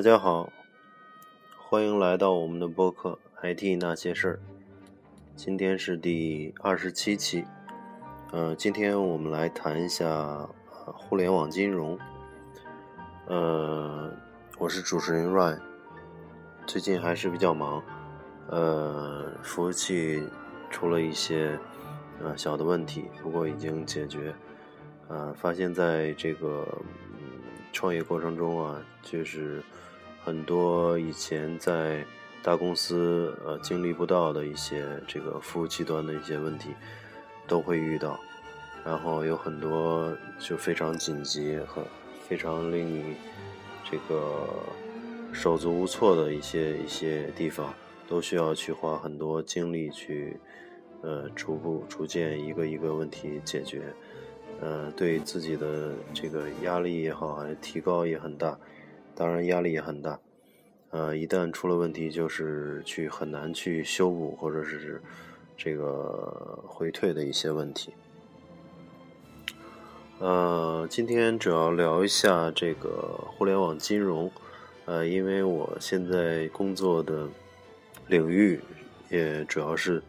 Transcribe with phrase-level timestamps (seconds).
[0.00, 0.50] 大家好，
[1.58, 4.36] 欢迎来到我们的播客《IT 那些事儿》。
[5.36, 7.44] 今天是第二十七期，
[8.32, 10.48] 呃，今天我们来谈一下
[10.86, 11.98] 互联网金融。
[13.26, 14.10] 呃，
[14.56, 15.60] 我是主持人 Ryan，
[16.66, 17.82] 最近还是比较忙，
[18.48, 20.26] 呃，服务器
[20.70, 21.60] 出了一些
[22.22, 24.34] 呃小的问题，不过已经解决。
[25.08, 26.66] 呃，发现在这个
[27.70, 29.62] 创业过程中啊，就是
[30.24, 32.04] 很多以前在
[32.42, 36.70] 大公司呃经历不到的一些这个服务器端的一些问题
[37.46, 38.18] 都会遇到，
[38.84, 41.82] 然后有很多就非常紧急和
[42.28, 43.16] 非常令你
[43.90, 44.46] 这个
[45.32, 47.74] 手足无措的一些一些地方，
[48.08, 50.38] 都需要去花很多精力去
[51.02, 53.82] 呃逐步逐渐一个一个问题解决。
[54.60, 58.58] 呃，对自己的这个压力也好，还提高也很大，
[59.14, 60.18] 当然压力也很大。
[60.90, 65.00] 呃，一旦出了问题，就是去很难去修补或者是
[65.56, 67.92] 这个回退的一些问题。
[70.18, 74.30] 呃，今天主要聊一下这个互联网金融。
[74.86, 77.28] 呃，因为我现在工作的
[78.08, 78.60] 领域
[79.08, 80.02] 也主要是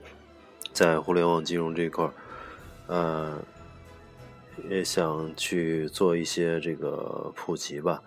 [0.74, 2.14] 在互联网金融这块儿。
[2.88, 3.40] 呃。
[4.70, 8.04] 也想去做一些这个普及吧，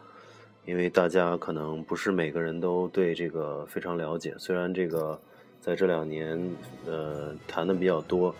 [0.64, 4.34] 因为大家可能不是每个人都对这个非常了解。
[4.38, 5.20] 虽然这个
[5.60, 6.38] 在这两年
[6.86, 8.34] 呃谈的比较多，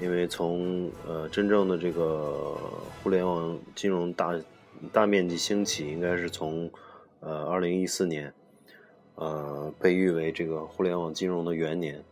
[0.00, 2.56] 因为从呃真正的这个
[3.02, 4.34] 互联网金融大
[4.92, 6.70] 大面积兴起，应该是从
[7.20, 8.32] 呃二零一四年，
[9.16, 12.02] 呃被誉为这个互联网金融的元年，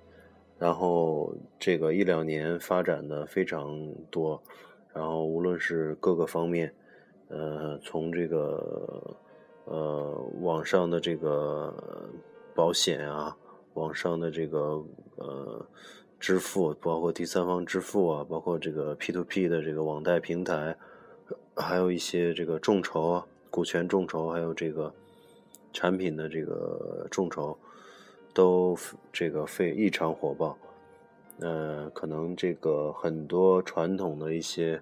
[0.59, 4.43] 然后这个一两年发展的非常多。
[4.93, 6.73] 然后，无论是各个方面，
[7.29, 9.15] 呃，从这个
[9.67, 11.73] 呃网上的这个
[12.55, 13.37] 保险啊，
[13.75, 14.83] 网上的这个
[15.17, 15.67] 呃
[16.19, 20.77] 支付，包括第三方支付啊，包括这个 P to P 的这个网贷平台，
[21.55, 24.93] 还有一些这个众筹、股权众筹，还有这个
[25.73, 27.57] 产品的这个众筹，
[28.33, 28.77] 都
[29.13, 30.57] 这个非异常火爆。
[31.41, 34.81] 呃，可能这个很多传统的一些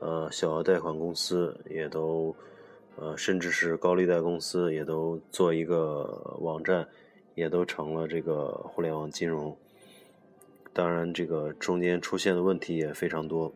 [0.00, 2.34] 呃小额贷款公司也都
[2.96, 6.88] 呃，甚至是高利贷公司也都做一个网站，
[7.34, 9.56] 也都成了这个互联网金融。
[10.72, 13.52] 当然，这个中间出现的问题也非常多。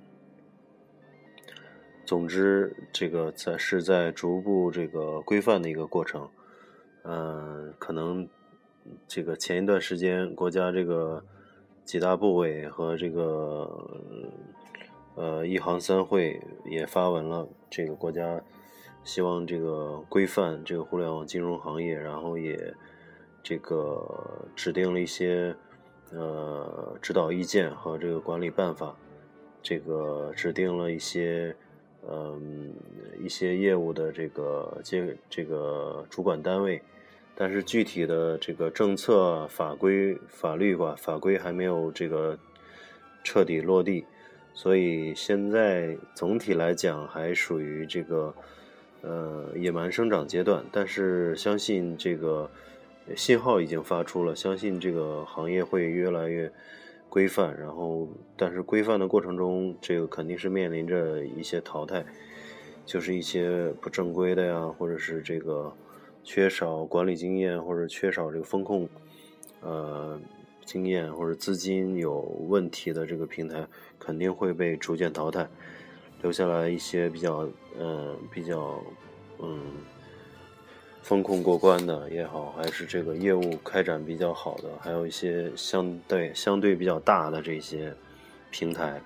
[2.04, 6.28] 总之，这个在是在逐步这个规范的一个过程。
[7.03, 8.28] 嗯，可能
[9.06, 11.25] 这个前一段时间国家这个。
[11.88, 13.88] 几大部委和这个
[15.15, 18.43] 呃一行三会也发文了，这个国家
[19.04, 22.75] 希望这个规范这个互联网金融行业，然后也
[23.42, 25.54] 这个指定了一些
[26.12, 28.94] 呃指导意见和这个管理办法，
[29.62, 31.56] 这个指定了一些
[32.08, 32.75] 嗯
[33.19, 36.82] 一些业务的这个这这个主管单位。
[37.41, 42.37] 但是具体的这个政策法规法律吧，法规还没有这个
[43.22, 44.04] 彻底落地，
[44.53, 48.34] 所以现在总体来讲还属于这个
[49.02, 50.64] 呃野蛮生长阶段。
[50.70, 52.50] 但是相信这个
[53.16, 56.52] 信号已经发出了，相信这个行业会越来越
[57.08, 57.58] 规范。
[57.58, 62.04] 然后，但是规范的过程中，这个肯定是面临着一些淘汰，
[62.84, 65.72] 就是一些不正规的呀，或者是这个。
[66.24, 68.86] 缺少管理经验或者缺少这个风控，
[69.62, 70.20] 呃，
[70.66, 73.66] 经验或者资金有问题的这个平台，
[73.98, 75.48] 肯定会被逐渐淘汰，
[76.23, 77.49] 留下来一些比较，
[77.79, 78.82] 嗯，比较，
[79.38, 79.61] 嗯，
[81.03, 87.94] 风控过关的也好，还是这个业务开展比较好的，还有一些相对相对比较大的这些
[88.50, 89.00] 平台。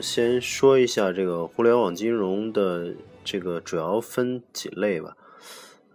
[0.00, 5.16] 先说一下这个互联网金融的这个主要分几类吧。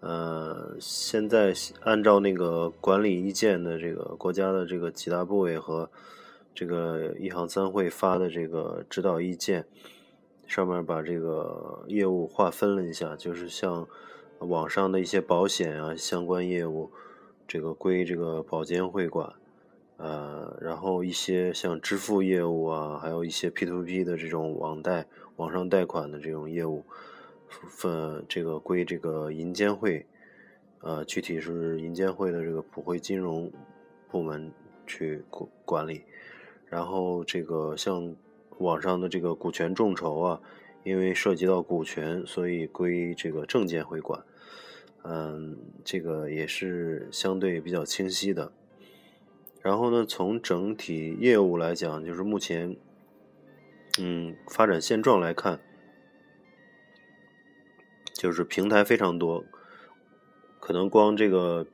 [0.02, 5.90] 呃，现在按照那个管理意见的这个国家的这个几大部委和
[6.54, 9.66] 这个一行三会发的这个指导意见，
[10.46, 13.88] 上面把这个业务划分了一下，就是像
[14.40, 16.92] 网上的一些保险啊相关业务，
[17.48, 19.34] 这个归这个保监会管。
[19.97, 25.06] 呃，然后一些像支付业务啊，还有一些 P to P 的这种网贷、
[25.38, 26.83] 网上贷款的这种业务，
[27.69, 30.06] 分这个归这个银监会，
[30.81, 33.50] 呃，具体是银监会的这个普惠金融
[34.09, 34.51] 部门
[34.86, 36.03] 去管管理。
[36.68, 38.13] 然后这个像
[38.57, 40.42] 网上的这个股权众筹啊，
[40.83, 44.21] 因为涉及到股权，所以归这个证监会管。
[45.03, 48.51] 嗯，这个也是相对比较清晰的。
[49.65, 52.77] 然后呢，从整体业务来讲，就是目前，
[54.00, 55.59] 嗯，发展现状来看，
[58.13, 59.44] 就是平台非常多，
[60.59, 61.65] 可能光这个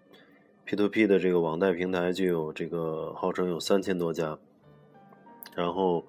[0.66, 4.40] P2P 的这个网贷平台就有这个号称有三千多家，
[5.54, 6.06] 然后，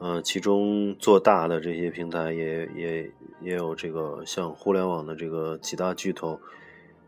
[0.00, 3.10] 呃，其中做大的这些平台也也
[3.40, 6.38] 也有这个像互联网的这个几大巨头，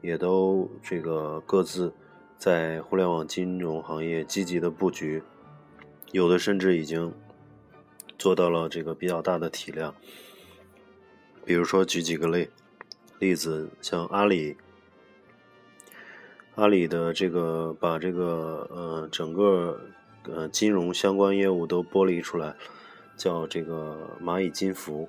[0.00, 1.92] 也都这个各自。
[2.42, 5.22] 在互联网金融行业积极的布局，
[6.10, 7.14] 有的甚至已经
[8.18, 9.94] 做到了这个比较大的体量。
[11.44, 12.48] 比如说，举几个例
[13.20, 14.56] 例子，像阿里，
[16.56, 19.80] 阿里的这个把这个呃整个
[20.24, 22.56] 呃金融相关业务都剥离出来，
[23.16, 25.08] 叫这个蚂蚁金服，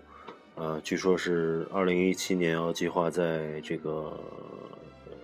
[0.54, 4.20] 呃，据说是二零一七年要计划在这个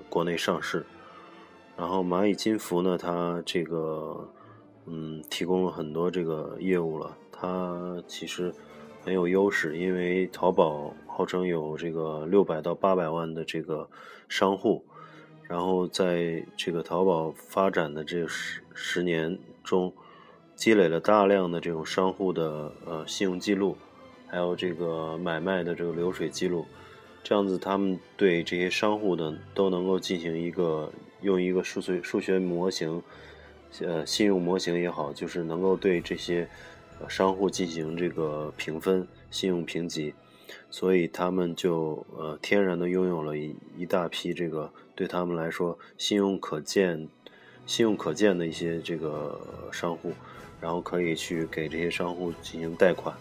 [0.09, 0.83] 国内上市。
[1.79, 4.29] 然后蚂蚁金服呢，它这个
[4.85, 8.53] 嗯提供了很多这个业务了，它其实
[9.01, 13.89] 很有优势，因为淘宝号称有这个六百到八百万的这个
[14.27, 14.83] 商户，
[15.43, 19.93] 然后在这个淘宝发展的这十十年中，
[20.55, 23.77] 积累了大量的这种商户的呃信用记录，
[24.27, 26.65] 还有这个买卖的这个流水记录，
[27.24, 30.92] 这样子他们对这些商户呢都能够进行一个。
[31.21, 33.04] 用一个数学数学模型，
[33.81, 36.48] 呃，信用模型也好，就是能够对这些
[37.10, 40.13] 商户进行这个评分、信用评级，
[40.71, 47.10] 所以他们就呃天然的拥有了一一大批这个对他们来说信用可见、
[47.65, 49.38] 信用可见的一些这个
[49.74, 50.13] 商户，
[50.62, 53.13] 然后可以去给这些商户进行贷款，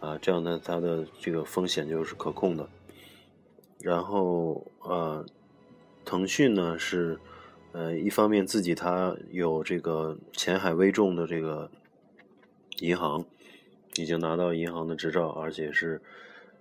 [0.00, 2.66] 啊，这样呢，它的这个风险就是可控的，
[3.82, 5.24] 然后呃。
[6.02, 7.20] 腾讯呢是，
[7.70, 11.70] 呃，一方面自己它有这个前海微众的这个
[12.78, 13.24] 银行，
[13.94, 16.00] 已经拿到银行的执照，而且是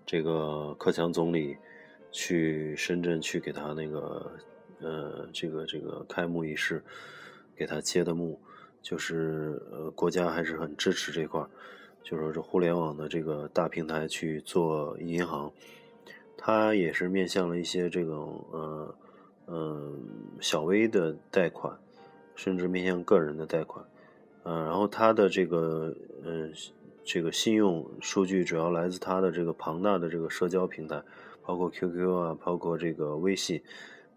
[0.05, 1.57] 这个克强总理
[2.11, 4.31] 去深圳去给他那个
[4.81, 6.83] 呃这个这个开幕仪式
[7.55, 8.39] 给他揭的幕，
[8.83, 11.49] 就是呃国家还是很支持这块儿，
[12.03, 15.51] 就说是互联网的这个大平台去做银行，
[16.39, 18.95] 它也是面向了一些这种呃。
[19.51, 19.97] 嗯，
[20.39, 21.75] 小微的贷款，
[22.35, 23.83] 甚至面向个人的贷款，
[24.43, 25.91] 嗯，然后它的这个，
[26.23, 26.53] 嗯，
[27.03, 31.01] 这个信用数据主要来自它的这个庞大的这个社交平台，
[31.41, 33.59] 包括 QQ 啊，包括这个微信，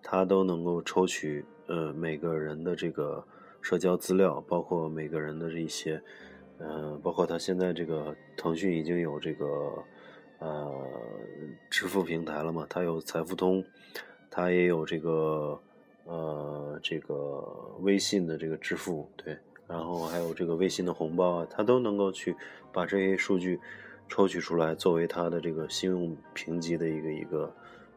[0.02, 3.24] 它都能够抽取，呃，每个人的这个
[3.62, 5.98] 社交资料，包括每个人的这一些，
[6.58, 9.82] 嗯，包括它现在这个腾讯已经有这个，
[10.42, 10.74] 呃，
[11.70, 13.64] 支付平台了嘛，它有财付通。
[14.34, 15.60] 它也有这个，
[16.04, 17.44] 呃，这个
[17.80, 19.36] 微信的这个支付，对，
[19.68, 22.34] 然后还有这个微信的红包啊，它都能够去
[22.72, 23.60] 把这些数据
[24.08, 27.54] 抽取出来，作为它的这个信用评级的一个一个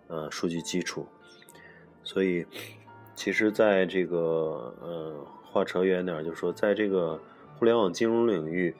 [0.08, 1.08] 呃数据基础。
[2.04, 2.46] 所以，
[3.16, 7.18] 其实在这个呃话扯远点，就是说，在这个
[7.58, 8.76] 互联网金融领域，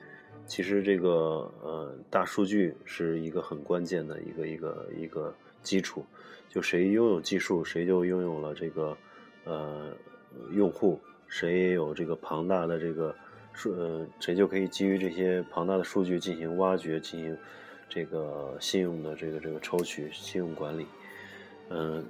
[0.46, 6.04] 其实这个呃大数据是一个很关键的一个一个一个基础。
[6.48, 8.96] 就谁拥有技术，谁就拥有了这个，
[9.44, 9.92] 呃，
[10.52, 13.14] 用户，谁也有这个庞大的这个
[13.52, 17.36] 数，呃，谁就可以基于这些庞大的数据进行挖掘，进行
[17.90, 20.86] 这个信用的这个这个抽取、信用管理，
[21.68, 22.02] 嗯，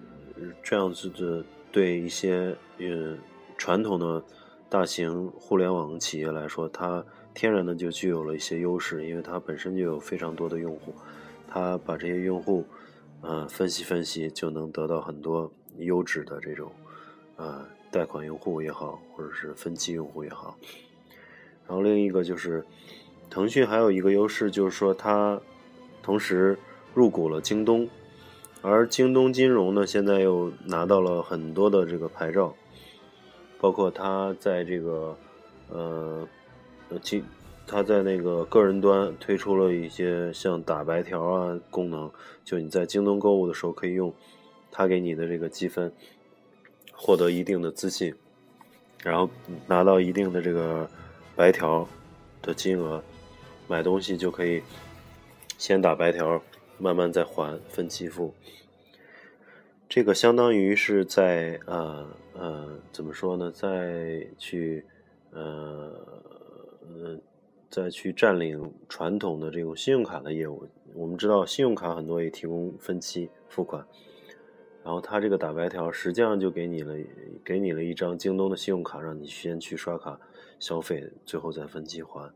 [0.62, 3.16] 这样子的对一些呃
[3.57, 4.23] 传统的
[4.69, 7.05] 大型互联网企业来说，它
[7.37, 10.93] 天然的就具有了一些优势，因为它本身就有非常多的用户，
[11.47, 12.64] 它把这些用户。
[13.23, 16.71] 呃，分析分析就能得到很多优质的这种，
[17.37, 20.57] 呃，贷款用户也好，或者是分期用户也好。
[21.66, 22.64] 然后另一个就是，
[23.31, 25.40] 腾讯还有一个优势就是说，它
[26.02, 26.57] 同时
[26.95, 27.88] 入股了京东，
[28.61, 32.55] 而京东金融呢，现在又拿到了很多的这个牌照，
[33.59, 35.16] 包括它在这个，
[35.71, 36.28] 呃，
[36.88, 37.25] 呃京。
[37.69, 42.09] 他在那个个人端推出了一些像打白条啊功能，
[42.45, 44.14] 就你在京东购物的时候可以用
[44.71, 45.93] 他给你的这个积分
[46.93, 48.14] 获得一定的资信，
[49.02, 49.28] 然后
[49.66, 50.88] 拿到一定的这个
[51.35, 51.88] 白条
[52.40, 53.02] 的金额，
[53.66, 54.62] 买东西就可以
[55.59, 56.40] 先打白条，
[56.78, 58.33] 慢慢再还分期付。
[59.88, 63.50] 这个相当于是在呃呃怎么说呢？
[63.50, 64.85] 再去
[65.33, 65.93] 呃
[66.88, 67.21] 嗯
[67.69, 70.66] 再去占领传统的这种信用卡的业务。
[70.95, 73.87] 我们知道信用卡很多也提供分期付款，
[74.83, 76.95] 然后他这个打白条实际上就给你了
[77.45, 80.19] 给你了一张京东的信用卡，让你先去刷卡
[80.59, 82.33] 消费，最后再分期还。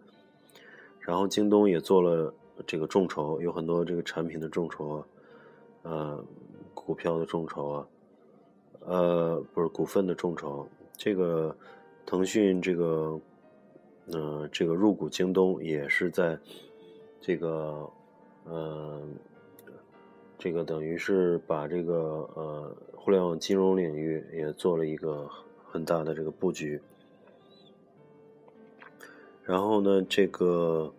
[0.99, 2.35] 然后京东也做了
[2.67, 5.07] 这个众筹，有很多这个产品的众筹啊，
[5.83, 6.25] 呃。
[6.73, 7.87] 股票的众筹啊，
[8.81, 10.67] 呃，不是股份的众筹。
[10.97, 11.55] 这个
[12.07, 13.21] 腾讯这个，
[14.13, 16.39] 呃，这个入股京东也是在
[17.21, 17.91] 这个，
[18.45, 19.01] 呃，
[20.39, 21.95] 这个等于是把这个
[22.35, 25.29] 呃互联网金融领域也做了一个
[25.65, 26.81] 很大的这个布局。
[29.45, 30.93] 然后呢，这个，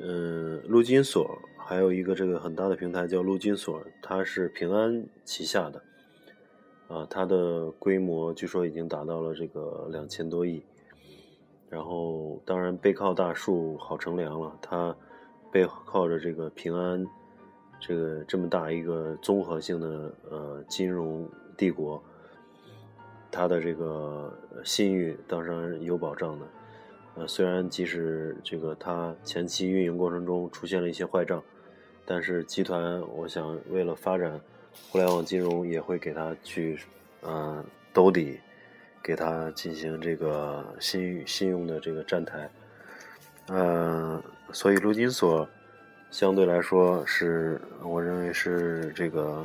[0.00, 1.38] 嗯，陆金所。
[1.60, 5.82] 还有一个这个很大的平台叫陆金所，它是平安旗下的，
[6.88, 10.62] 啊，它的规模据说已经达到了这个两千多亿，
[11.68, 14.94] 然后当然背靠大树好乘凉了，它
[15.50, 17.06] 背靠着这个平安，
[17.80, 22.02] 这个这么大一个综合性的呃金融帝国，
[23.30, 24.32] 它的这个
[24.64, 26.46] 信誉当然有保障的，
[27.16, 31.42] 呃，虽然即使这个它前期运营过程中出现了一些坏账。
[32.10, 34.40] 但是集团，我想为了发展
[34.90, 36.78] 互联网金融，也会给他去，
[37.20, 38.40] 嗯，兜底，
[39.02, 42.50] 给他进行这个信信用的这个站台，
[43.48, 45.48] 嗯，所以陆金所
[46.10, 49.44] 相对来说是我认为是这个，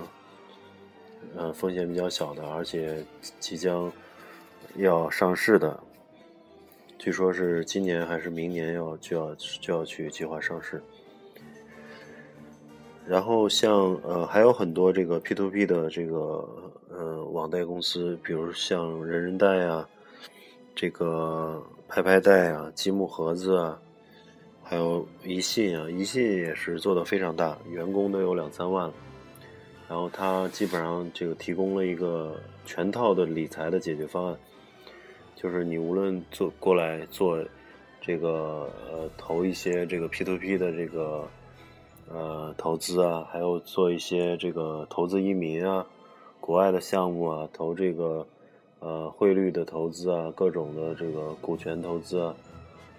[1.35, 3.03] 呃，风险比较小的，而且
[3.39, 3.91] 即将
[4.75, 5.79] 要上市的，
[6.97, 10.81] 据说是今年还是明年要就要就要去计划上市。
[13.05, 16.47] 然后像呃还有很多这个 P to P 的这个
[16.95, 19.89] 呃网贷公司，比如像人人贷啊，
[20.75, 23.79] 这个拍拍贷啊，积木盒子啊，
[24.61, 28.93] 还有宜信啊，宜信也是做的非常大，员工都有两三万了。
[29.89, 34.37] 然后它基本上这个提供了一个全套的理财的解决方案，
[35.35, 37.43] 就是你无论做过来做
[37.99, 41.27] 这个呃投一些这个 P to P 的这个。
[42.11, 45.87] 呃，投资啊，还有做一些这个投资移民啊，
[46.43, 48.27] 国外的项目啊，投这个
[48.79, 52.35] 呃汇率的投资啊，各种的这个股权投资啊，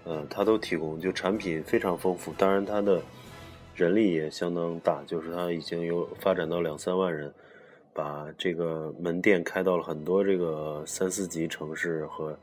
[0.04, 2.32] 呃，它都提供，就产品非常丰富。
[2.38, 3.02] 当然，它的
[3.74, 7.30] 人力也相当大，就是它已经有发展到两三万人，
[7.92, 12.34] 把这个门店开到了很多这个三四级城市和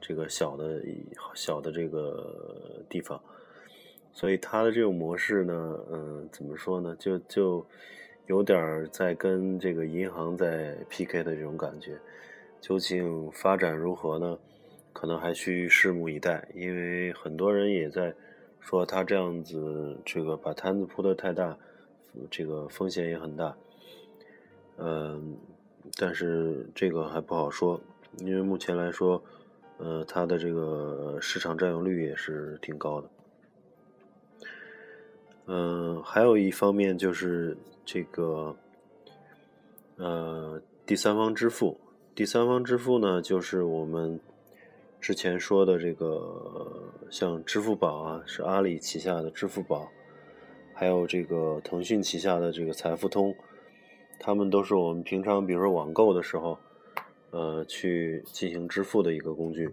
[0.00, 0.82] 这个小的
[1.34, 3.20] 小的这个地方。
[4.14, 6.96] 所以它的这种模式呢，嗯，怎么说呢？
[6.98, 7.66] 就就
[8.28, 11.98] 有点在跟这个银行在 PK 的这种感觉。
[12.60, 14.38] 究竟发展如何呢？
[14.92, 16.46] 可能还需拭目以待。
[16.54, 18.14] 因为很多人也在
[18.60, 21.56] 说，他这样子这个把摊子铺的太大，
[22.30, 23.56] 这个风险也很大。
[24.76, 25.38] 嗯，
[25.98, 27.80] 但是这个还不好说，
[28.18, 29.22] 因为目前来说，
[29.78, 33.08] 呃，它的这个市场占有率也是挺高的。
[35.50, 38.54] 嗯，还有一方面就是这个，
[39.96, 41.80] 呃，第三方支付。
[42.14, 44.20] 第三方支付呢，就是我们
[45.00, 49.88] 之前说的这个，像支付宝啊，是阿里旗下的支付宝，
[50.74, 53.34] 还有这个腾讯旗下的这个财付通，
[54.20, 56.58] 他们都是我们平常比如说网购的时候，
[57.30, 59.70] 呃，去进行支付的一个工具，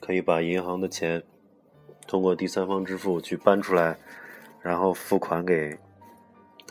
[0.00, 1.22] 可以把银行的钱
[2.06, 3.98] 通过第三方支付去搬出来。
[4.66, 5.78] 然后付款给，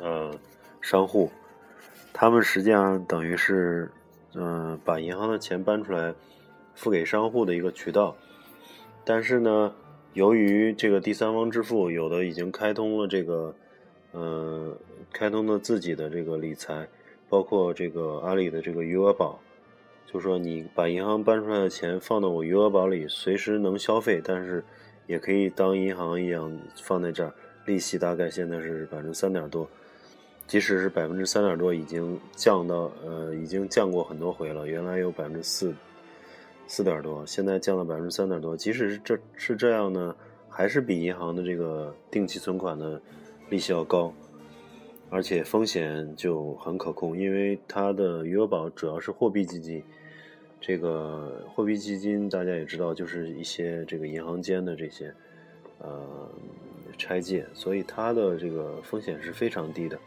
[0.01, 0.29] 呃，
[0.81, 1.31] 商户，
[2.11, 3.89] 他们实际上等于是，
[4.33, 6.13] 嗯，把银行的钱搬出来
[6.73, 8.13] 付给商户的一个渠道。
[9.05, 9.73] 但是呢，
[10.11, 13.55] 由于这个第三方支付有的已经开通了这个，
[14.11, 14.77] 呃，
[15.13, 16.89] 开通了自己的这个理财，
[17.29, 19.39] 包括这个阿里的这个余额宝，
[20.05, 24.65] 就说你把银行搬出来的钱放到我余额宝里，随时能消费，但是
[25.07, 27.33] 也可以当银行一样放在这儿。
[27.65, 29.67] 利息大概现在是百分之三点多，
[30.45, 34.67] 即使是百分之三点多，已经降到呃，已经降过很多回了。
[34.67, 35.73] 原来有百分之四
[36.67, 38.55] 四点多，现在降了百分之三点多。
[38.55, 40.15] 即使是这是这样呢，
[40.47, 43.01] 还是比银行的这个定期存款的
[43.49, 44.13] 利息要高，
[45.09, 49.83] 而且风险就很可控，因为它的余额宝主要是货币基金。
[50.61, 55.11] 这个货币基金大家也知道，就是一些这个银行间的这些
[55.79, 56.29] 呃。
[56.97, 59.99] 拆借，所以它的这个风险是非常低的，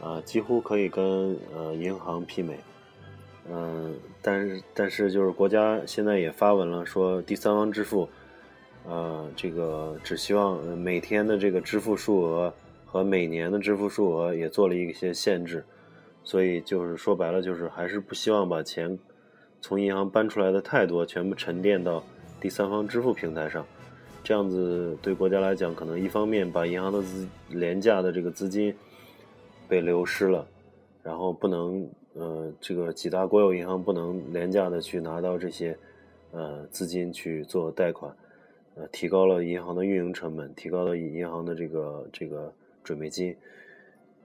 [0.00, 2.58] 啊，几乎可以跟呃银行媲美。
[3.50, 8.08] 嗯，但是但是就是国家现在也发文了，说第三方支付，
[8.86, 12.54] 呃，这个只希望每天的这个支付数额
[12.86, 15.62] 和每年的支付数额也做了一些限制，
[16.22, 18.98] 所以就是说白了，就是还是不希望把钱
[19.60, 22.02] 从银行搬出来的太多，全部沉淀到
[22.40, 23.66] 第三方支付平台上，
[24.24, 28.74] 这样子对国家来讲，可能一方面把银行的资廉价的这个资金
[29.68, 30.44] 被流失了，
[31.04, 31.88] 然后不能。
[32.16, 35.76] 呃，这个几大国有银行不能廉价的去拿到这些，
[36.30, 38.16] 呃，资金去做贷款，
[38.76, 42.52] 呃，提高了银行的运营成本，提高了银行的这个这个
[42.84, 43.36] 准备金，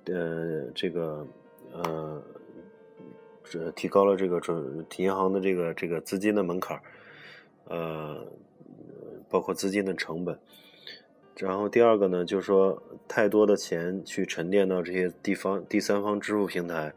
[0.05, 1.25] 呃，这个
[1.73, 2.21] 呃，
[3.43, 6.83] 这提高了这个准银行的这个这个资金的门槛儿
[7.69, 8.23] 呃，
[9.29, 10.37] 包括资金的成本。
[11.37, 16.93] 然后第二个呢，就是说太多的钱去沉淀到这些地方第三方支付平台。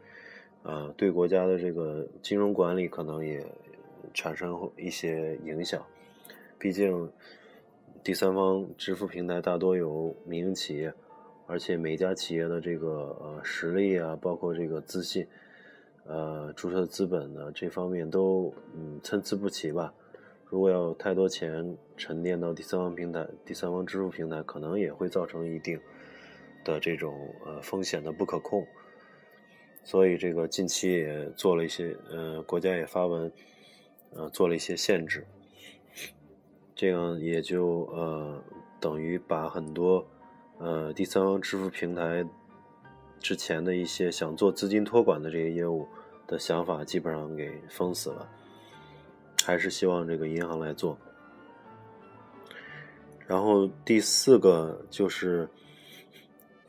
[0.63, 3.45] 呃，对国家的这个金融管理可能也
[4.13, 5.85] 产生一些影响。
[6.57, 7.11] 毕竟，
[8.01, 10.93] 第三方支付平台大多由民营企业，
[11.47, 15.27] 而且每家企业的这个呃实力啊，包括这个资信，
[16.05, 19.93] 呃注册资本呢这方面都嗯参差不齐吧。
[20.53, 25.81] 如果要有太多钱沉淀到第三方平台、第三方支付平台，可能也会造成一定
[26.63, 28.63] 的这种呃风险的不可控。
[29.83, 33.31] 所以，这个近期也做了一些，呃，国家也发文，
[34.11, 35.25] 呃，做了一些限制，
[36.75, 38.39] 这样也就呃，
[38.79, 40.05] 等于把很多
[40.59, 42.23] 呃第三方支付平台
[43.19, 45.87] 之前的一些想做资金托管的这些业务
[46.27, 48.29] 的想法，基本上给封死了，
[49.45, 50.97] 还是希望这个银行来做。
[53.27, 55.47] 然后第四个就是。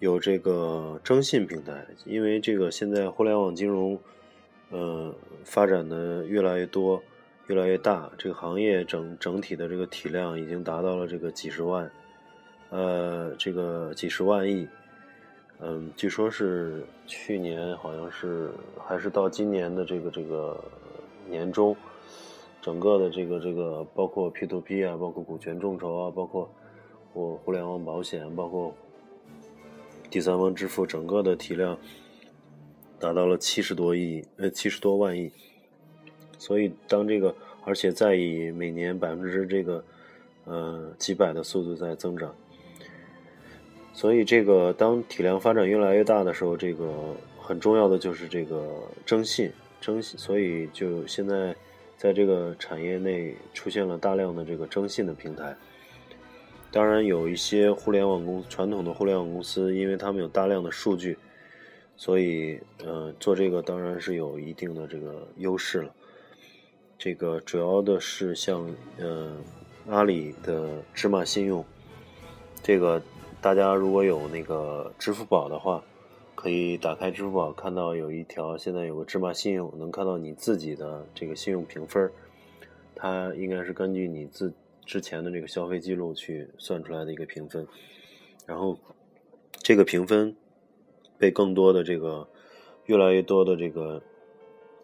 [0.00, 3.98] 有这个征信平台，因为这个现在互联网金融，
[4.68, 7.02] 呃，发展的越来越多，
[7.46, 11.90] 越来越大，这个行业整整体的这个体量已经达到了这个几十万，
[12.68, 14.68] 呃，这个几十万亿，
[15.58, 18.50] 嗯，据说是去年好像是
[18.84, 20.62] 还是到今年的这个这个
[21.26, 21.74] 年中，
[22.64, 26.50] 整个的这个这个包括 P to P 啊，包括股权众筹啊，包括
[27.12, 28.74] 我互联网保险，包括。
[30.10, 31.76] 第三方支付整个的体量
[33.00, 35.30] 达到了七十多亿，呃，七十多万亿。
[36.38, 39.84] 所以，当这个，而且在以每年百分之这个，
[40.44, 42.32] 呃，几百的速度在增长。
[43.92, 49.50] 所以，这个当体量发展越来越大的时候，这个很重要的就是这个征信，
[49.80, 50.16] 征信。
[50.16, 51.54] 所以，就现在
[52.04, 55.56] 在这个产业内出现了大量的这个征信的平台。
[56.70, 61.16] 当然，有一些互联网公传统的互联网公司，因为他们有大量的数据，
[61.96, 65.94] 所以呃，做这个当然是有一定的这个优势了。
[66.98, 69.38] 这个主要的是像呃
[69.88, 71.64] 阿里的芝麻信用，
[72.62, 73.00] 这个
[73.40, 75.82] 大家如果有那个支付宝的话，
[76.44, 82.12] 可以打开支付宝，看到有一条现在有个芝麻信用，能看到你自己的这个信用评分，
[82.94, 84.52] 它应该是根据你自。
[84.84, 87.66] 之前的这个消费记录去算出来的一个评分，
[88.44, 88.78] 然后
[89.54, 90.36] 这个评分
[91.16, 92.28] 被更多的这个
[92.84, 94.02] 越来越多的这个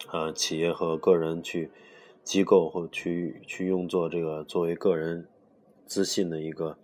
[0.07, 1.71] 啊企业和个人去
[2.25, 5.27] 机构或去去用作这个作为个人
[5.85, 6.79] 资信的一个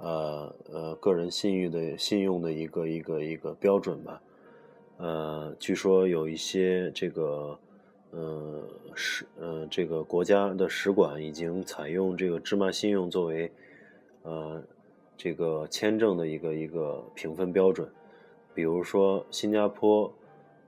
[0.00, 4.20] 呃呃个人信誉的信用的一个一个一个标准吧，
[4.96, 7.58] 呃，据说有一些这个。
[8.12, 13.52] 呃，使呃，这个国家的使馆已经采用这个芝麻信用作为
[14.24, 14.60] 呃
[15.16, 17.88] 这个签证的一个一个评分标准。
[18.52, 20.12] 比如说，新加坡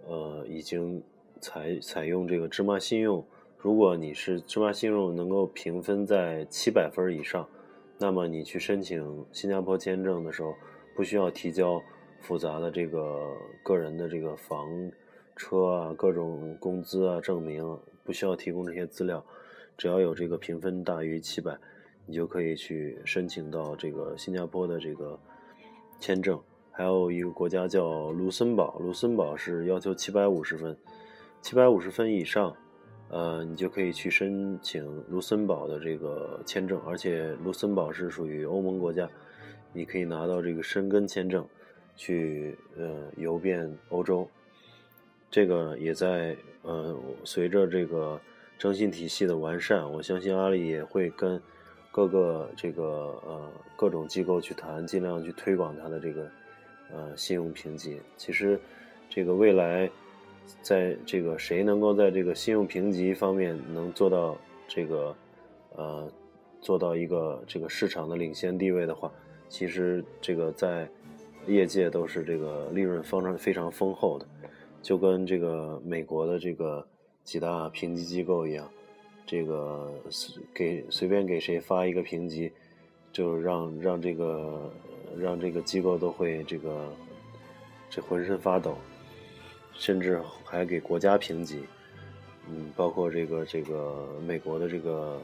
[0.07, 1.03] 呃已经
[1.41, 3.27] 采采用这个芝麻信用，
[3.59, 7.49] 如果你是芝麻信用能够评分在七百分以上，
[7.99, 10.55] 那么你去申请新加坡签证的时候，
[10.95, 11.81] 不需要提交
[12.21, 14.91] 复杂的这个个人的这个房。
[15.35, 19.25] 车啊，各种工资啊，证明不需要提供这些资料，
[19.79, 21.57] 只要有这个评分大于七百，
[22.05, 25.19] 你就可以去申请到这个新加坡的这个
[25.99, 26.39] 签证。
[26.71, 30.77] 还有一个国家叫卢森堡，卢森堡是要求七百五十分，
[31.41, 32.55] 七百五十分以上，
[33.13, 36.81] 呃，你就可以去申请卢森堡的这个签证。
[36.87, 39.07] 而且卢森堡是属于欧盟国家，
[39.75, 41.47] 你可以拿到这个申根签证，
[41.95, 44.27] 去呃游遍欧洲。
[45.31, 48.19] 这个也在呃，随着这个
[48.59, 51.39] 征信体系的完善，我相信阿里也会跟
[51.91, 52.83] 各个这个
[53.27, 56.31] 呃各种机构去谈，尽量去推广它的这个
[56.91, 58.01] 呃信用评级。
[58.17, 58.59] 其实
[59.11, 59.91] 这个未来，
[60.61, 64.37] 在这个谁能够在这个信用评级方面能做到
[64.69, 65.17] 这个
[65.77, 66.11] 呃
[66.61, 69.11] 做到一个这个市场的领先地位的话，
[69.49, 70.89] 其实这个在
[71.47, 74.27] 业界都是这个利润非常非常丰厚的，
[74.81, 76.87] 就跟这个美国的这个
[77.25, 78.69] 几大评级机构一样。
[79.25, 79.93] 这个
[80.53, 82.53] 给随便给谁发一个评级，
[83.13, 84.71] 就让让这个
[85.17, 86.93] 让这个机构都会这个
[87.89, 88.77] 这浑身发抖，
[89.75, 91.65] 甚至还给国家评级，
[92.49, 95.21] 嗯，包括这个这个美国的这个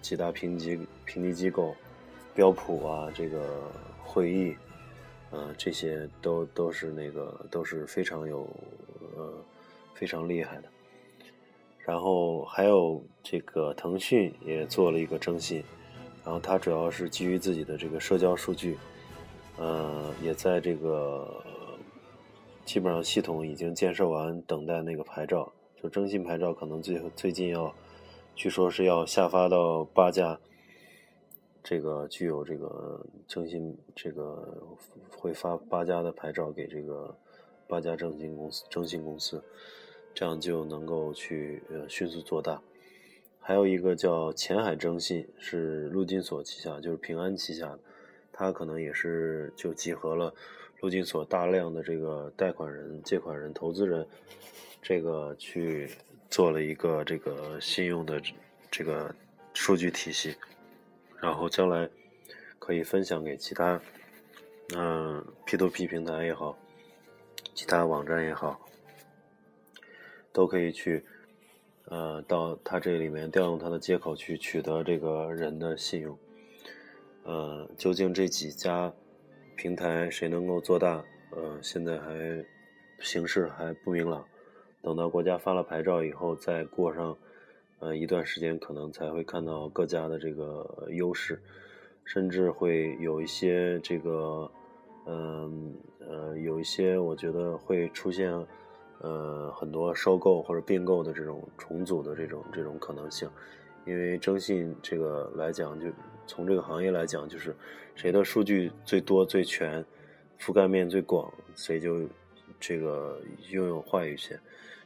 [0.00, 1.74] 几大评级评级机构，
[2.34, 3.70] 标普啊，这个
[4.02, 4.56] 会议，
[5.30, 8.48] 呃，这些都都是那个都是非常有
[9.16, 9.32] 呃
[9.94, 10.68] 非常厉害的。
[11.78, 15.64] 然后还有这个腾讯也做了一个征信，
[16.22, 18.76] 然后它主要是基于自己的这个社交数据，
[19.56, 21.42] 呃，也在这个
[22.68, 25.50] 基本上系统已经建设完，等待那个牌照。
[25.82, 27.74] 就征信牌照可能最最近要，
[28.34, 30.38] 据说是要下发到八家，
[31.64, 34.62] 这个具有这个征信这个
[35.16, 37.16] 会发八家的牌照给这个
[37.66, 39.42] 八家征信公司征信公司。
[40.12, 42.60] 这样就能够去呃迅速做大。
[43.40, 47.78] 还有一个叫前海征信，是陆金所旗下，就是平安旗下的，
[48.30, 50.34] 它可能也是就集合了
[50.80, 54.06] 陆金所大量的这个贷款人、借款人、投资人，
[54.80, 55.90] 这个去
[56.30, 58.20] 做了一个这个信用的
[58.70, 59.14] 这个
[59.54, 60.34] 数据体系，
[61.20, 61.88] 然后将来
[62.58, 63.80] 可以分享给其他
[64.76, 66.56] 嗯 P2P 平台也好，
[67.54, 68.60] 其他网站也好。
[70.30, 71.04] 都可以去，
[71.86, 76.16] 呃，到他这里面调用他的接口去取得这个人的信用。
[77.24, 78.92] 呃，究竟这几家
[79.58, 81.04] 平台谁能够做大？
[81.32, 82.44] 呃，现在还
[83.00, 84.24] 形势还不明朗。
[84.80, 87.18] 等到国家发了牌照以后，再过上
[87.80, 91.42] 呃一段时间，可能才会看到各家的这个优势，
[92.04, 94.48] 甚至会有一些这个，
[95.06, 95.74] 嗯
[96.08, 98.32] 呃，有一些我觉得会出现。
[99.00, 103.30] 呃，很多收购或者并购的这种重组的这种这种可能性，
[103.86, 105.86] 因为征信这个来讲，就
[106.28, 107.52] 从这个行业来讲，就是
[107.96, 109.84] 谁的数据最多最全，
[110.38, 112.02] 覆盖面最广，谁就
[112.60, 114.38] 这个拥有话语权。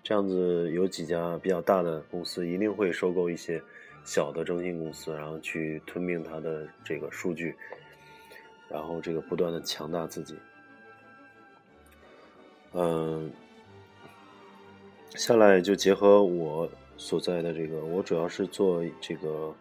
[0.03, 3.63] 这样子有几家比较大的公司一定会收购一些
[4.05, 7.55] 小的征信公司，然后去吞并它的这个数据，
[8.71, 10.35] 然后这个不断的强大自己。
[12.73, 13.31] 嗯。
[15.15, 19.55] 下来就结合我所在的这个，我主要是做这个，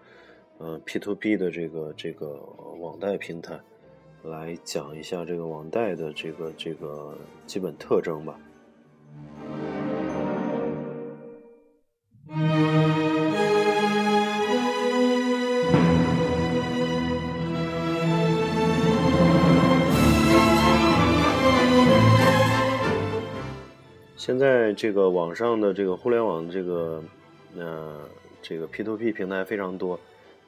[0.64, 2.40] 呃，P to P 的这个这个
[2.80, 3.60] 网贷平台，
[4.22, 8.40] 来讲一下这个网贷的这个这个基本特征吧。
[24.16, 27.04] 现在这个网上的这个互联网这个，
[27.58, 28.00] 呃，
[28.44, 30.00] 这个 P to P 平台非常多，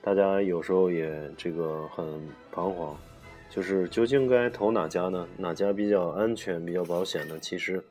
[0.06, 2.06] 大家有时候也这个很
[2.52, 2.94] 彷徨，
[3.50, 5.26] 就是究竟该投哪家呢？
[5.38, 7.39] 哪家比较安全、比较保险呢？
[7.39, 7.82] 其实，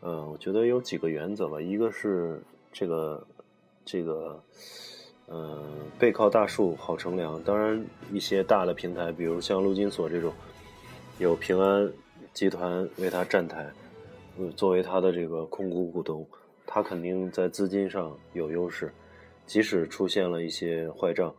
[0.00, 2.38] 呃，我觉得有几个原则吧，一个是
[2.70, 3.26] 这个
[3.82, 4.38] 这个，
[5.24, 5.58] 呃，
[5.98, 7.42] 背靠大树好乘凉。
[7.44, 7.82] 当然，
[8.12, 10.30] 一些大的平台，比如像陆金所这种，
[11.18, 11.90] 有平安
[12.34, 13.66] 集团为它站台。
[14.54, 16.26] 作为他的这个控股股东，
[16.66, 18.90] 他肯定在资金上有优势，
[19.50, 21.34] 即使出现了一些坏账，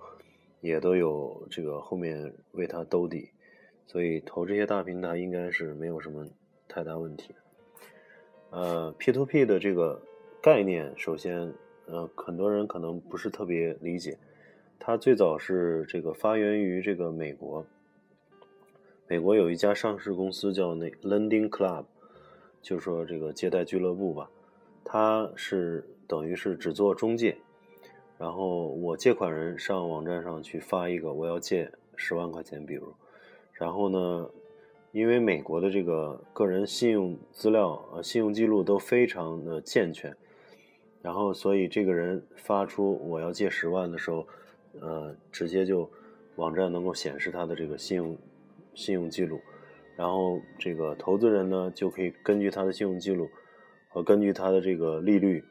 [0.59, 3.29] 也都有这个后面为他兜底，
[3.87, 6.27] 所以投这些大平台应该是没有什么
[6.67, 7.33] 太大问题。
[8.49, 10.01] 呃，P to P 的这个
[10.41, 11.53] 概念，首先，
[11.85, 14.17] 呃，很多人可能不是特别理解，
[14.77, 17.65] 它最早是这个发源于这个美国，
[19.07, 21.85] 美国有一家上市公司叫那 Lending Club。
[22.61, 24.29] 就说这个借贷俱乐部吧，
[24.83, 27.37] 它是等于是只做中介，
[28.21, 32.93] 然后我借款人上网站上去发一个我要借十万块钱，比如，
[33.51, 34.29] 然后呢，
[34.91, 40.15] 因为美国的这个个人信用资料呃信用记录都非常的健全，
[41.01, 44.27] 然后所以这个人发出我要借十万的时候，
[44.79, 45.89] 呃，直接就
[46.35, 48.15] 网站能够显示他的这个信用
[48.75, 49.41] 信用记录。
[49.97, 53.27] 然后这个投资人呢，就可以根据他的信用记录
[53.89, 55.43] 和根据他的这个利率，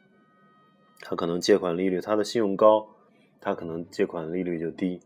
[1.01, 2.87] 他可能借款利率，他的信用高，
[3.41, 5.01] 他可能借款利率就低。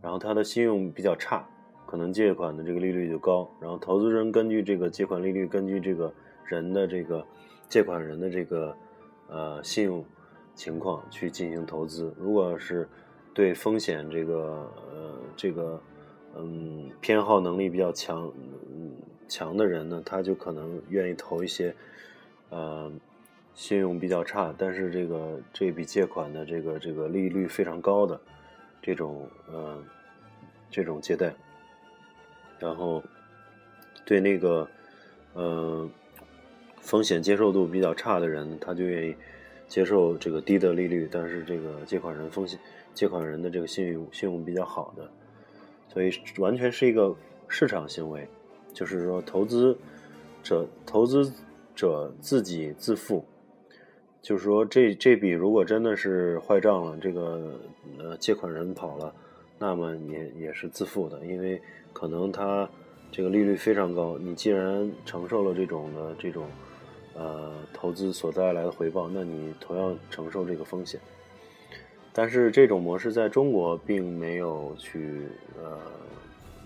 [0.00, 1.48] 然后他的信用比较差，
[1.86, 6.12] 可能借款的这个利率就高，然后投资人根据这个借款利率，根据这个
[6.44, 7.26] 人的这个
[7.70, 8.76] 借款人的这个
[9.28, 10.04] 呃信用
[10.54, 12.14] 情况去进行投资。
[12.18, 12.86] 如果是
[13.32, 15.80] 对风险这个呃这个
[16.36, 18.30] 嗯偏好能力比较强
[18.70, 18.92] 嗯
[19.26, 21.74] 强的人呢，他就可能愿意投一些
[22.50, 22.92] 呃
[23.54, 28.20] 信用比较差，但是这个这笔借款的这个这个利率非常高的
[28.82, 29.82] 这种呃
[30.70, 31.34] 这种借贷，
[32.58, 33.02] 然后
[34.04, 34.68] 对那个
[35.32, 35.88] 呃
[36.80, 39.14] 风险接受度比较差的人，他就愿意
[39.68, 42.58] 接受这个低的利率，但是这个借款人风险。
[42.92, 45.10] 借款人的这个信用信用比较好的，
[45.88, 47.12] 所以完全是一个
[47.48, 48.28] 市场行为，
[48.72, 49.76] 就是说投资
[50.44, 51.32] 者投资
[51.74, 53.24] 者自己自负，
[54.24, 57.60] 就是说这这笔如果真的是坏账了，这个
[57.98, 59.14] 呃借款人跑了，
[59.58, 61.60] 那么也也是自负的，因为
[61.92, 62.66] 可能他
[63.12, 66.48] 这个利率非常高，你既然承受了这种的这种
[67.14, 70.98] 呃投资所带来的回报，那你同样承受这个风险。
[72.14, 75.28] 但是这种模式在中国并没有去
[75.62, 75.78] 呃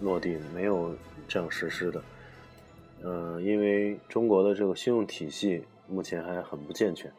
[0.01, 0.95] 落地，没有
[1.27, 2.03] 这样实施的，
[3.03, 7.11] 呃，因为中国的这个信用体系目前还很不健全，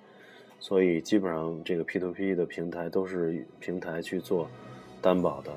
[0.59, 4.49] 所以基本上这个 P2P 的平台都是平台去做
[5.01, 5.51] 担保的，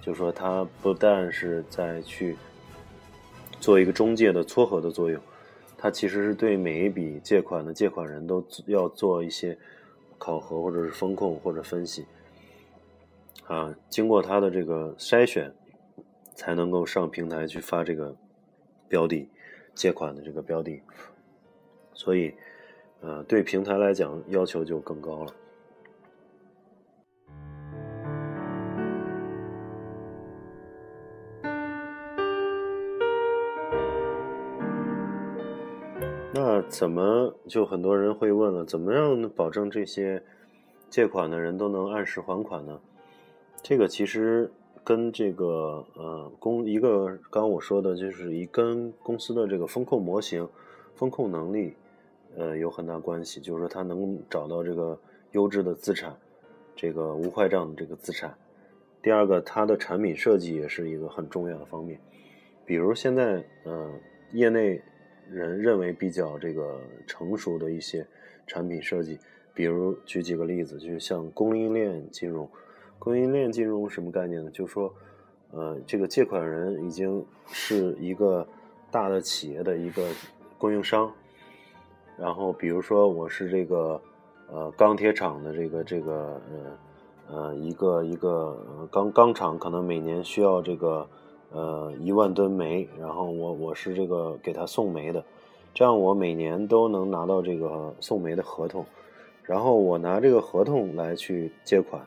[0.00, 2.36] 就说它不但是在去
[3.60, 5.20] 做一个中介的撮合的作用，
[5.76, 9.58] 它其实是对每一笔借款的借款人都要做一些。
[10.20, 12.04] 考核或者是风控或者分析，
[13.46, 15.54] 啊，经过他的这个筛选，
[16.34, 18.16] 才能够上平台去发这个
[18.88, 19.28] 标的
[19.76, 20.82] 借款的这个标的，
[21.94, 22.34] 所以，
[23.00, 25.32] 呃，对平台来讲要求就更高了。
[36.32, 38.64] 那怎么就很多人会问了？
[38.64, 40.22] 怎么样保证这些
[40.90, 42.78] 借款的人都能按时还款呢？
[43.60, 44.50] 这个其实
[44.84, 50.48] 跟这个呃公一个刚我说的就是一跟公司的这个风控模型、
[50.94, 51.74] 风控能力
[52.38, 53.40] 呃有很大关系。
[53.40, 54.98] 就是说，他能找到这个
[55.32, 56.16] 优质的资产，
[56.74, 58.34] 这个无坏账的这个资产。
[59.02, 62.00] 第二个，它的产品设计也是一个很重要的方面。
[62.64, 63.92] 比如现在呃
[64.32, 64.80] 业内。
[65.30, 68.06] 人认为比较这个成熟的一些
[68.46, 69.18] 产品设计，
[69.52, 72.48] 比如举几个例子，就是像供应链金融。
[72.98, 74.50] 供应链金融什么概念呢？
[74.50, 74.90] 就是说，
[75.50, 78.48] 呃，这个借款人已经是一个
[78.90, 80.08] 大的企业的一个
[80.56, 81.12] 供应商。
[82.18, 84.00] 然后，比如说我是这个
[84.50, 86.40] 呃钢铁厂的这个这个
[87.28, 91.06] 呃呃一个一个钢钢厂，可能每年需要这个。
[91.50, 95.24] 呃，一万吨煤，然后我我是这个给他送煤的，
[95.72, 98.84] 这样我每年都能拿到这个送煤的合同，
[99.44, 102.06] 然后我拿这个合同来去借款，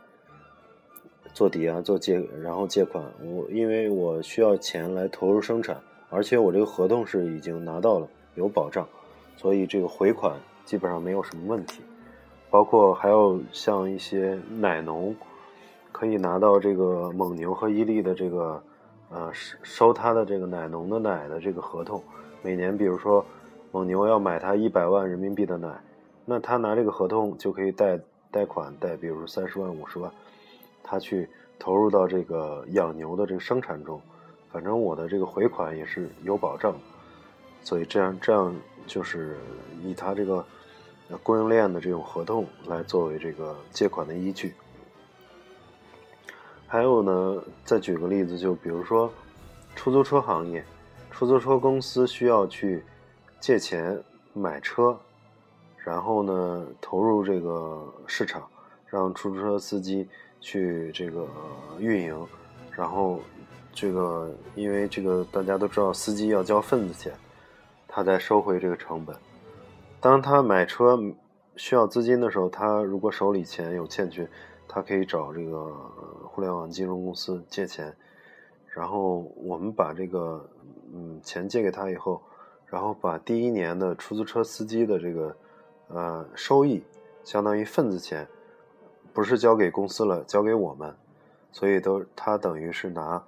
[1.34, 8.88] 做抵押做借，然后借款，我因为我需要钱来投入生产，而且我这个合同是已经拿到了有保障，
[9.41, 11.82] 所以这个回款基本上没有什么问题，
[12.51, 15.15] 包括还有像一些奶农，
[15.91, 18.62] 可以拿到这个蒙牛和伊利的这个。
[19.13, 22.01] 呃，收收他的这个奶农的奶的这个合同，
[22.41, 23.25] 每年比如说
[23.73, 25.67] 蒙牛要买他一百万人民币的奶，
[26.23, 27.99] 那他拿这个合同就可以贷
[28.32, 30.10] 贷款贷，比如说三十万五十万，
[30.82, 31.27] 他去
[31.60, 33.99] 投入到这个养牛的这个生产中，
[34.49, 36.73] 反正我的这个回款也是有保障，
[37.63, 38.56] 所以这样这样
[38.88, 39.38] 就是
[39.84, 40.45] 以他这个
[41.24, 44.54] 供应链的这种合同来作为这个借款的依据。
[46.67, 49.12] 还有呢，再举个例子，就比如说
[49.76, 50.63] 出租车行业，
[51.10, 52.82] 出租车公司需要去
[53.41, 54.02] 借钱
[54.34, 54.97] 买车，
[55.78, 58.47] 然后呢投入这个市场，
[58.88, 60.08] 让出租车司机
[60.39, 61.28] 去这个
[61.78, 62.28] 运营，
[62.71, 63.19] 然后
[63.74, 67.13] 这个因为这个大家都知道，司机要交份子钱，
[67.91, 69.15] 他再收回这个成本。
[69.99, 70.97] 当他买车
[71.56, 74.27] 需要资金的时候，他如果手里钱有欠缺。
[74.73, 75.65] 他可以找这个
[76.23, 77.93] 互联网金融公司借钱，
[78.69, 80.49] 然后我们把这个
[80.93, 82.21] 嗯钱借给他以后，
[82.67, 85.36] 然后把第一年的出租车司机的这个
[85.89, 86.82] 呃收益，
[87.25, 88.25] 相当于份子钱，
[89.12, 90.95] 不是交给公司了，交给我们，
[91.51, 93.21] 所以都他等于是拿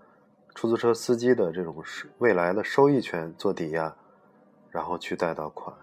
[0.55, 1.75] 出租车司机的这种
[2.19, 3.93] 未来的收益权做抵押，
[4.73, 5.73] 然后去贷到款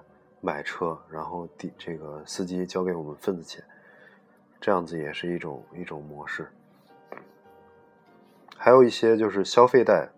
[0.40, 3.64] 买车，然后抵这个司机交给我们份子钱。
[4.60, 6.50] 这样子也是一种一种模式，
[8.58, 10.10] 还有一些就是消费贷，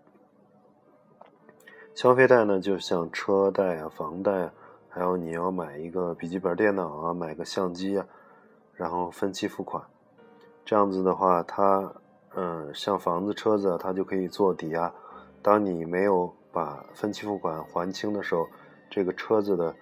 [1.95, 4.49] 消费贷呢，就像车贷啊、房贷，
[4.89, 8.05] 还有你要买一个笔记本电脑啊、买个相机啊，
[8.73, 9.81] 然后分期付款，
[10.65, 11.93] 这样子的话，它，
[12.35, 14.93] 嗯，像房子、车子，它就可以做抵押。
[15.41, 18.45] 当你没有把分期付款还清的时候，
[18.93, 19.75] 这个车子的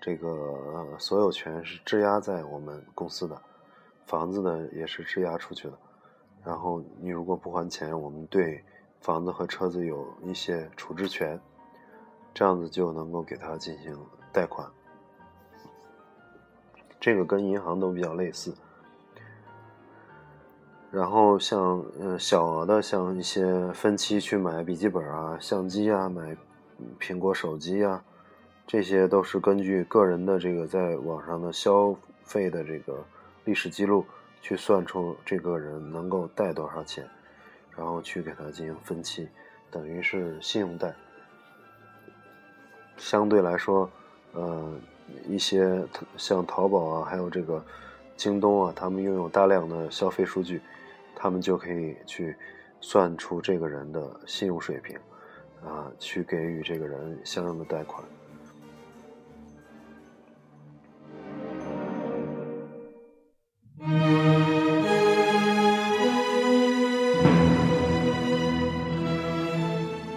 [0.00, 3.38] 这个所有权是质押在我们公司的，
[4.06, 5.74] 房子呢也是质押出去的。
[6.42, 8.64] 然后你如果不还钱，我们对
[9.02, 11.38] 房子和车子有一些处置权，
[12.32, 13.94] 这样子就能够给他进行
[14.32, 14.66] 贷款。
[16.98, 18.54] 这个跟银行都比较类似。
[20.90, 26.34] 然后像嗯小额的，像一些分期去买笔记本啊、相机啊、买
[26.98, 28.02] 苹果手机啊，
[28.66, 33.04] 这些都是根据个人的这个在网上的消费的这个
[33.44, 34.04] 历史记录。
[34.46, 37.08] 去算出这个人能够贷多少钱，
[37.74, 39.26] 然后去给他进行分期，
[39.70, 40.94] 等于是信用贷。
[42.98, 43.90] 相对来说，
[44.32, 44.70] 呃，
[45.26, 45.82] 一些
[46.18, 47.64] 像淘宝啊，还有这个
[48.18, 50.60] 京东啊，他们拥有大量的消费数据，
[51.16, 52.36] 他们就可以去
[52.82, 54.94] 算出这个人的信用水平，
[55.64, 58.04] 啊，去给予这个人相应的贷款。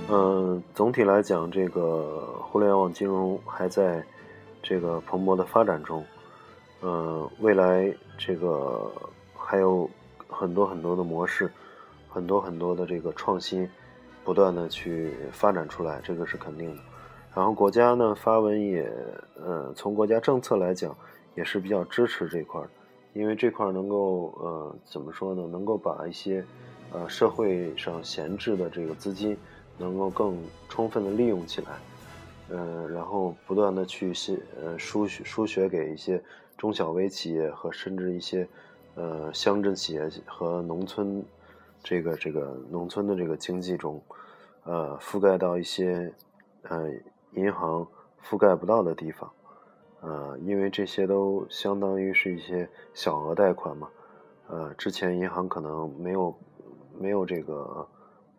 [0.09, 4.01] 嗯总体来讲，这个互联网金融还在
[4.63, 6.05] 这个蓬勃的发展中。
[6.81, 8.89] 嗯，未来这个
[9.35, 9.89] 还有
[10.29, 11.51] 很多很多的模式，
[12.07, 13.69] 很多很多的这个创新，
[14.23, 16.81] 不断的去发展出来，这个是肯定的。
[17.35, 18.89] 然后国家呢发文也，
[19.35, 20.95] 呃，从国家政策来讲
[21.35, 22.69] 也是比较支持这块儿，
[23.17, 25.47] 因为这块能够呃怎么说呢？
[25.47, 26.45] 能够把一些
[26.91, 29.35] 呃社会上闲置的这个资金。
[29.79, 30.35] 能够更
[30.67, 31.67] 充分的利用起来，
[32.49, 36.19] 呃，然后不断的去些呃输输血给一些
[36.57, 38.47] 中小微企业和甚至一些
[38.95, 41.23] 呃乡镇企业和农村
[41.83, 44.01] 这个这个农村的这个经济中，
[44.63, 46.11] 呃，覆盖到一些
[46.63, 46.89] 呃
[47.33, 47.87] 银行
[48.27, 49.31] 覆盖不到的地方，
[50.07, 53.89] 呃，因为这些都相当于是一些小额贷款嘛，
[54.47, 56.33] 呃，之前银行可能没有
[56.97, 57.85] 没有这个。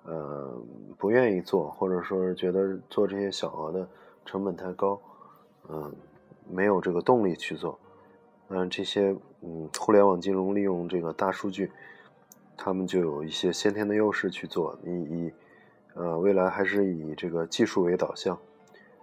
[0.04, 0.58] 呃，
[0.96, 3.86] 不愿意做，或者说是觉得做这些小额的
[4.24, 4.98] 成本太高，
[5.68, 5.94] 嗯，
[6.50, 7.78] 没有这个动力去做。
[8.48, 11.70] 嗯，这些嗯，互联网金融利用这个大数据，
[12.56, 14.78] 他们就有一些先天的优势去做。
[14.82, 15.32] 以以
[15.92, 18.38] 呃，未来还是以这个技术为导向，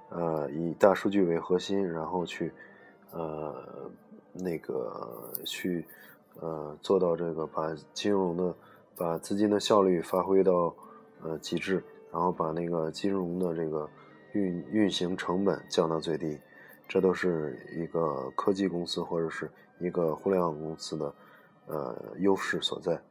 [0.10, 2.52] 呃，以大数据为核心，然后去
[3.12, 3.56] 呃
[4.34, 5.86] 那个去
[6.40, 8.56] 呃做到这个把金融的
[8.96, 10.74] 把资金的效率发挥到。
[11.24, 13.90] 呃，极致，然后把那个金融的这个
[14.34, 16.38] 运运行成本降到最低，
[16.88, 21.16] 这都是一个科技公司或者是一个互联网公司的
[21.66, 23.02] 呃优势所在。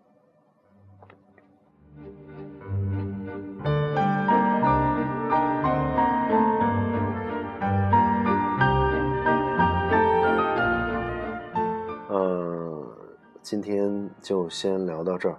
[13.55, 15.39] 今天就先聊到这儿，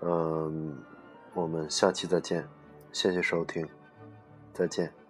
[0.00, 0.78] 嗯。
[1.34, 2.48] 我们下期再见，
[2.90, 3.68] 谢谢收听，
[4.54, 5.03] 再见。